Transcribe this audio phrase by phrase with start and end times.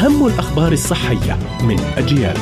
[0.00, 2.36] أهم الأخبار الصحية من أجيال.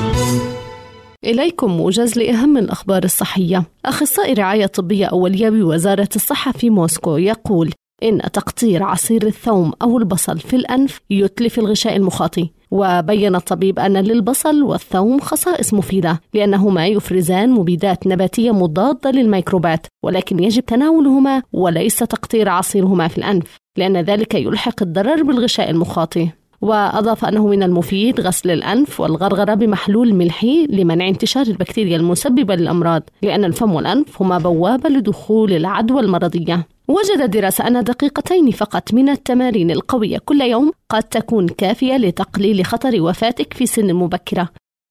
[1.25, 3.65] إليكم موجز لأهم الأخبار الصحية.
[3.87, 10.39] أخصائي رعاية طبية أولية بوزارة الصحة في موسكو يقول إن تقطير عصير الثوم أو البصل
[10.39, 12.51] في الأنف يتلف الغشاء المخاطي.
[12.71, 20.65] وبين الطبيب أن للبصل والثوم خصائص مفيدة لأنهما يفرزان مبيدات نباتية مضادة للميكروبات ولكن يجب
[20.65, 26.38] تناولهما وليس تقطير عصيرهما في الأنف لأن ذلك يلحق الضرر بالغشاء المخاطي.
[26.61, 33.45] وأضاف أنه من المفيد غسل الأنف والغرغرة بمحلول ملحي لمنع انتشار البكتيريا المسببة للأمراض لأن
[33.45, 36.67] الفم والأنف هما بوابة لدخول العدوى المرضية.
[36.89, 43.03] وجد دراسة أن دقيقتين فقط من التمارين القوية كل يوم قد تكون كافية لتقليل خطر
[43.03, 44.49] وفاتك في سن مبكرة.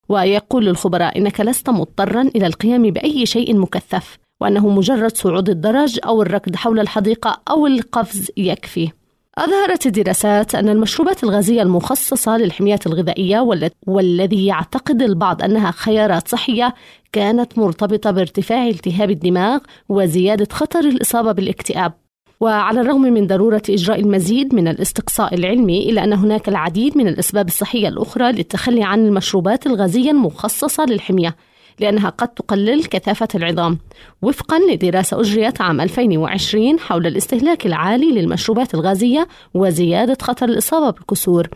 [0.09, 6.21] ويقول الخبراء إنك لست مضطرا إلى القيام بأي شيء مكثف وأنه مجرد صعود الدرج أو
[6.21, 8.89] الركض حول الحديقة أو القفز يكفي.
[9.37, 13.39] أظهرت الدراسات أن المشروبات الغازية المخصصة للحميات الغذائية
[13.87, 16.73] والذي يعتقد البعض أنها خيارات صحية
[17.11, 21.93] كانت مرتبطة بارتفاع التهاب الدماغ وزيادة خطر الإصابة بالاكتئاب.
[22.39, 27.47] وعلى الرغم من ضرورة إجراء المزيد من الاستقصاء العلمي إلا أن هناك العديد من الأسباب
[27.47, 31.35] الصحية الأخرى للتخلي عن المشروبات الغازية المخصصة للحمية
[31.79, 33.79] لأنها قد تقلل كثافة العظام
[34.21, 41.47] وفقا لدراسة أجريت عام 2020 حول الاستهلاك العالي للمشروبات الغازية وزيادة خطر الإصابة بالكسور.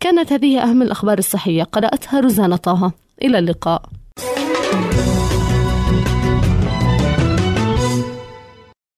[0.00, 2.92] كانت هذه أهم الأخبار الصحية قرأتها روزانا طه.
[3.22, 3.82] إلى اللقاء.
[4.70, 5.17] thank you